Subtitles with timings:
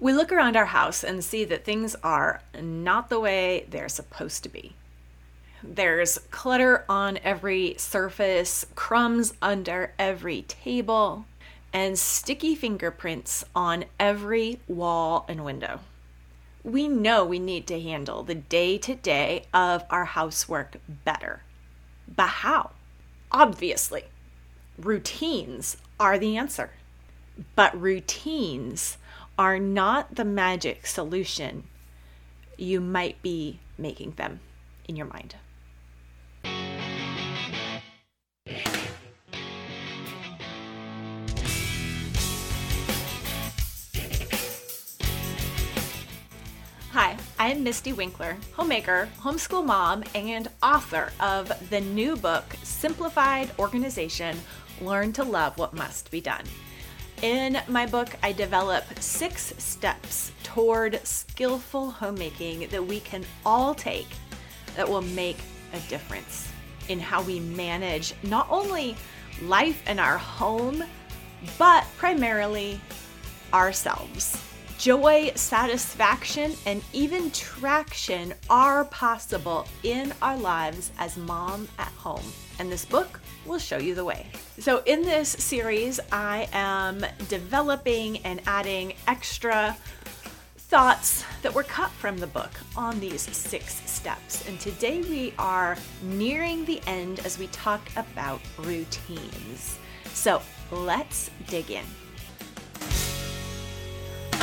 [0.00, 4.44] We look around our house and see that things are not the way they're supposed
[4.44, 4.74] to be.
[5.62, 11.26] There's clutter on every surface, crumbs under every table,
[11.72, 15.80] and sticky fingerprints on every wall and window.
[16.62, 21.42] We know we need to handle the day to day of our housework better.
[22.06, 22.70] But how?
[23.32, 24.04] Obviously,
[24.78, 26.70] routines are the answer.
[27.56, 28.97] But routines
[29.38, 31.62] are not the magic solution
[32.56, 34.40] you might be making them
[34.88, 35.36] in your mind.
[46.90, 54.36] Hi, I'm Mystie Winckler, homemaker, homeschool mom, and author of the new book, Simplified Organization
[54.80, 56.44] Learn to Love What Must Be Done.
[57.22, 64.06] In my book, I develop six steps toward skillful homemaking that we can all take
[64.76, 65.38] that will make
[65.72, 66.48] a difference
[66.88, 68.94] in how we manage not only
[69.42, 70.84] life and our home,
[71.58, 72.80] but primarily
[73.52, 74.40] ourselves.
[74.78, 82.22] Joy, satisfaction, and even traction are possible in our lives as mom at home.
[82.60, 84.26] And this book will show you the way.
[84.60, 89.76] So, in this series, I am developing and adding extra
[90.56, 94.46] thoughts that were cut from the book on these six steps.
[94.46, 99.76] And today we are nearing the end as we talk about routines.
[100.14, 100.40] So,
[100.70, 101.84] let's dig in.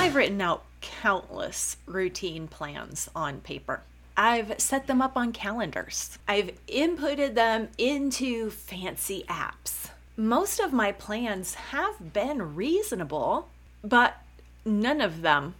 [0.06, 3.82] I've written out countless routine plans on paper.
[4.16, 6.20] I've set them up on calendars.
[6.28, 9.90] I've inputted them into fancy apps.
[10.16, 13.50] Most of my plans have been reasonable,
[13.84, 14.22] but
[14.64, 15.56] none of them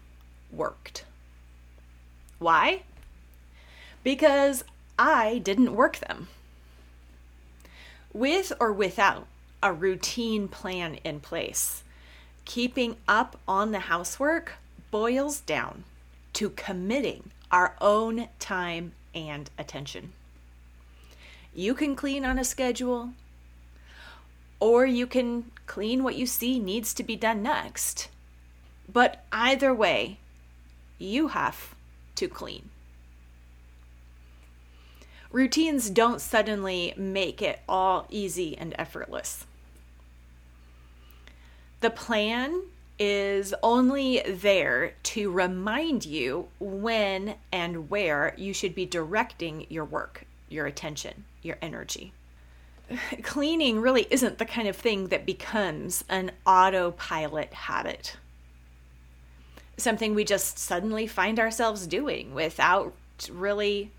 [0.52, 1.06] worked.
[2.38, 2.84] Why?
[4.04, 4.64] Because
[5.00, 6.28] I didn't work them.
[8.14, 9.26] With or without
[9.64, 11.82] a routine plan in place,
[12.46, 14.54] keeping up on the housework
[14.92, 15.84] boils down
[16.34, 20.14] to committing our own time and attention.
[21.54, 23.12] You can clean on a schedule,
[24.60, 28.10] or you can clean what you see needs to be done next.
[28.92, 30.20] But either way,
[30.98, 31.76] you have
[32.16, 32.70] to clean.
[35.32, 39.46] Routines don't suddenly make it all easy and effortless.
[41.86, 42.64] The plan
[42.98, 50.26] is only there to remind you when and where you should be directing your work,
[50.50, 52.12] your attention, your energy.
[53.22, 58.18] Cleaning really isn't the kind of thing that becomes an autopilot habit.
[59.78, 62.96] Something we just suddenly find ourselves doing without
[63.30, 63.92] really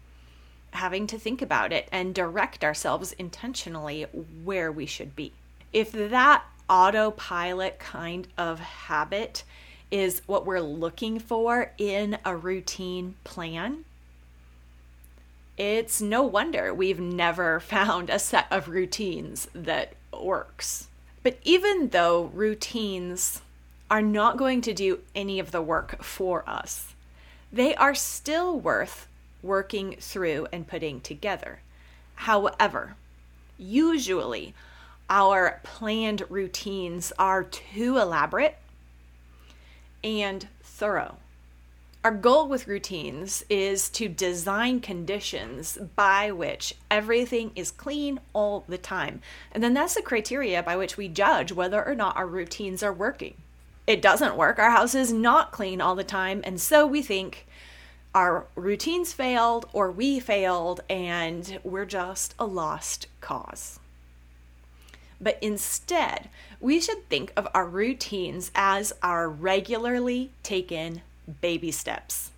[0.73, 4.07] having to think about it and direct ourselves intentionally
[4.43, 5.31] where we should be.
[5.73, 9.45] If that autopilot kind of habit
[9.91, 13.85] is what we're looking for in a routine plan,
[15.57, 20.89] it's no wonder we've never found a set of routines that works.
[21.23, 23.43] But even though routines
[23.91, 26.95] are not going to do any of the work for us,
[27.53, 29.07] they are still worth
[29.43, 31.61] working through and putting together.
[32.17, 32.97] However,
[33.59, 34.55] usually
[35.09, 38.57] our planned routines are too elaborate
[40.03, 41.17] and thorough.
[42.05, 48.79] Our goal with routines is to design conditions by which everything is clean all the
[48.79, 49.23] time.
[49.51, 52.93] And then that's the criteria by which we judge whether or not our routines are
[52.93, 53.35] working.
[53.89, 54.61] It doesn't work.
[54.61, 56.43] Our house is not clean all the time.
[56.45, 57.47] And so we think
[58.15, 63.81] our routines failed or we failed and we're just a lost cause.
[65.21, 66.29] But instead,
[66.61, 71.03] we should think of our routines as our regularly taken
[71.41, 72.31] baby steps.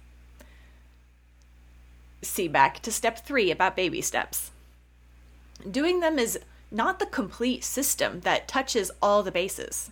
[2.22, 4.50] See back to step three about baby steps.
[5.68, 6.38] Doing them is
[6.70, 9.90] not the complete system that touches all the bases.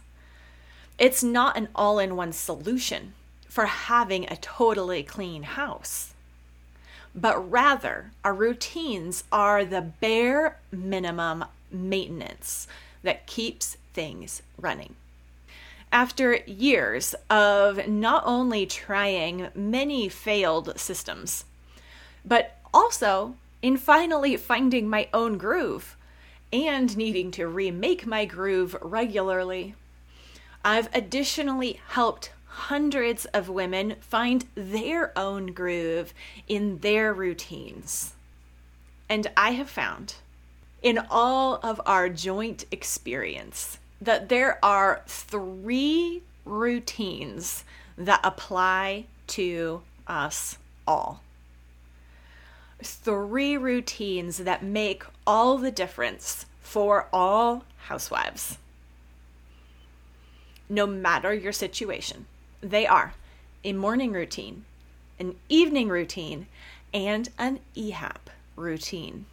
[0.98, 3.14] It's not an all in one solution
[3.48, 6.14] for having a totally clean house.
[7.14, 12.66] But rather, our routines are the bare minimum maintenance
[13.06, 14.94] that keeps things running.
[15.90, 21.44] After years of not only trying many failed systems,
[22.24, 25.96] but also in finally finding my own groove
[26.52, 29.74] and needing to remake my groove regularly,
[30.64, 36.12] I've additionally helped hundreds of women find their own groove
[36.48, 38.14] in their routines.
[39.08, 40.16] And I have found
[40.86, 47.64] in all of our joint experience that there are three routines
[47.98, 51.24] that apply to us all.
[52.80, 58.58] Three routines that make all the difference for all housewives.
[60.68, 62.26] No matter your situation,
[62.60, 63.12] they are
[63.64, 64.64] a morning routine,
[65.18, 66.46] an evening routine,
[66.94, 69.26] and an EHAP routine.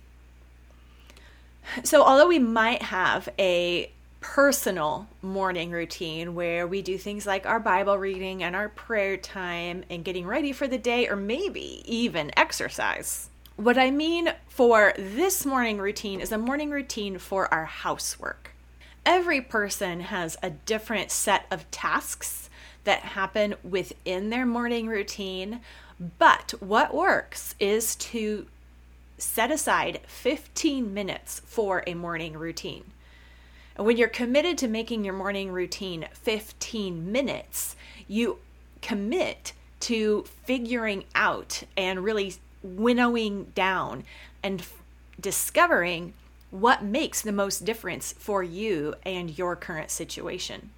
[1.84, 3.92] So, although we might have a
[4.24, 9.84] personal morning routine where we do things like our Bible reading and our prayer time
[9.90, 13.30] and getting ready for the day, or maybe even exercise.
[13.58, 18.52] What I mean for this morning routine is a morning routine for our housework.
[19.06, 22.50] Every person has a different set of tasks
[22.86, 25.60] that happen within their morning routine,
[26.18, 28.48] but what works is to
[29.24, 32.84] set aside 15 minutes for a morning routine.
[33.76, 37.76] And when you're committed to making your morning routine 15 minutes,
[38.08, 38.40] you
[38.82, 44.04] commit to figuring out and really winnowing down
[44.44, 44.82] and f-
[45.20, 46.14] discovering
[46.52, 50.70] what makes the most difference for you and your current situation.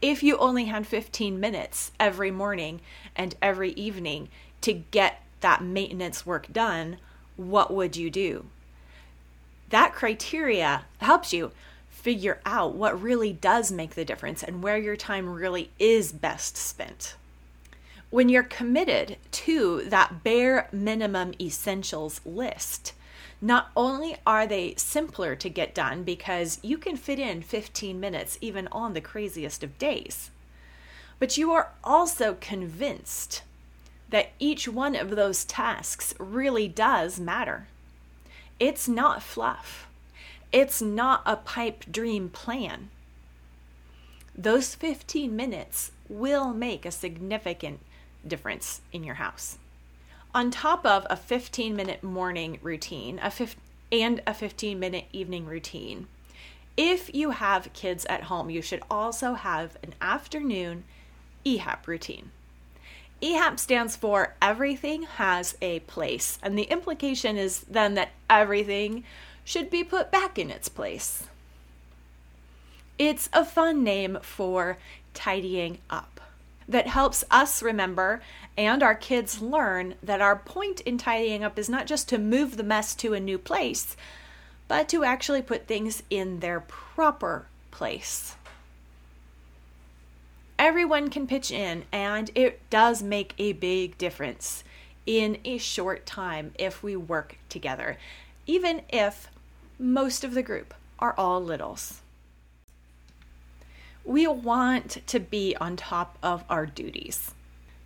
[0.00, 2.80] If you only had 15 minutes every morning
[3.16, 4.28] and every evening
[4.62, 6.98] to get that maintenance work done,
[7.40, 8.46] what would you do?
[9.70, 11.52] That criteria helps you
[11.88, 16.56] figure out what really does make the difference and where your time really is best
[16.56, 17.14] spent.
[18.10, 22.92] When you're committed to that bare minimum essentials list,
[23.40, 28.36] not only are they simpler to get done because you can fit in 15 minutes
[28.40, 30.30] even on the craziest of days,
[31.18, 33.42] but you are also convinced
[34.10, 37.68] that each one of those tasks really does matter.
[38.58, 39.88] It's not fluff.
[40.52, 42.90] It's not a pipe dream plan.
[44.36, 47.80] Those 15 minutes will make a significant
[48.26, 49.58] difference in your house.
[50.34, 53.56] On top of a 15 minute morning routine a fif-
[53.90, 56.06] and a 15 minute evening routine,
[56.76, 60.84] if you have kids at home, you should also have an afternoon
[61.44, 62.30] EHAP routine.
[63.22, 69.04] EHAP stands for Everything Has a Place, and the implication is then that everything
[69.44, 71.24] should be put back in its place.
[72.98, 74.78] It's a fun name for
[75.12, 76.20] tidying up
[76.68, 78.22] that helps us remember
[78.56, 82.56] and our kids learn that our point in tidying up is not just to move
[82.56, 83.96] the mess to a new place,
[84.68, 88.36] but to actually put things in their proper place.
[90.60, 94.62] Everyone can pitch in, and it does make a big difference
[95.06, 97.96] in a short time if we work together,
[98.46, 99.28] even if
[99.78, 102.02] most of the group are all littles.
[104.04, 107.32] We want to be on top of our duties.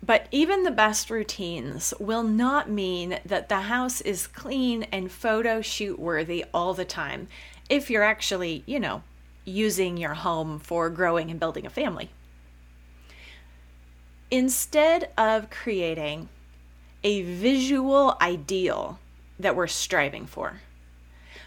[0.05, 5.61] But even the best routines will not mean that the house is clean and photo
[5.61, 7.29] shoot worthy all the time
[7.69, 9.01] if you're actually, you know,
[9.45, 12.09] using your home for growing and building a family.
[14.31, 16.29] Instead of creating
[17.03, 18.99] a visual ideal
[19.39, 20.61] that we're striving for,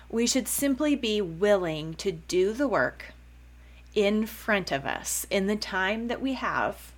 [0.08, 3.12] we should simply be willing to do the work
[3.94, 6.92] in front of us in the time that we have,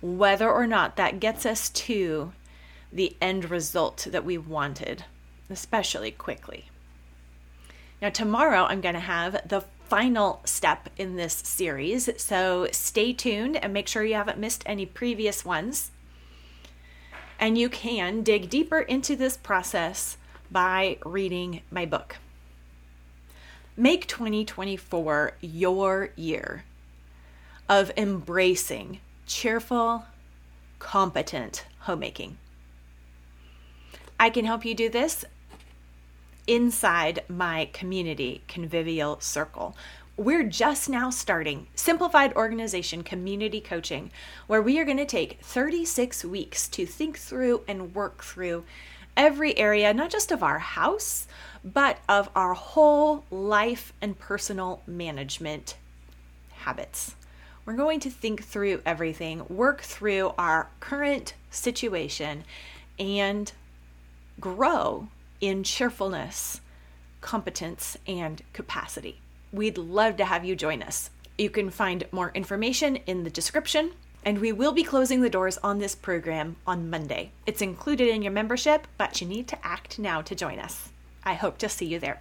[0.00, 2.32] whether or not that gets us to
[2.92, 5.04] the end result that we wanted,
[5.50, 6.66] especially quickly.
[8.00, 13.56] Now, tomorrow I'm going to have the final step in this series, so stay tuned
[13.56, 15.90] and make sure you haven't missed any previous ones.
[17.38, 20.16] And you can dig deeper into this process
[20.50, 22.16] by reading my book.
[23.76, 26.64] Make 2024 your year
[27.68, 30.04] of embracing cheerful,
[30.78, 32.38] competent homemaking.
[34.18, 35.24] I can help you do this
[36.46, 39.76] inside my community convivial circle.
[40.16, 44.10] We're just now starting Simplified Organization Community Coaching,
[44.46, 48.64] where we are going to take 36 weeks to think through and work through
[49.16, 51.26] every area, not just of our house,
[51.62, 55.76] but of our whole life and personal management
[56.50, 57.14] habits.
[57.66, 62.44] We're going to think through everything, work through our current situation,
[62.98, 63.52] and
[64.40, 65.08] grow
[65.40, 66.60] in cheerfulness,
[67.20, 69.20] competence, and capacity.
[69.52, 71.10] We'd love to have you join us.
[71.38, 73.92] You can find more information in the description
[74.26, 77.30] and we will be closing the doors on this program on Monday.
[77.46, 80.88] It's included in your membership, but you need to act now to join us.
[81.22, 82.20] I hope to see you there.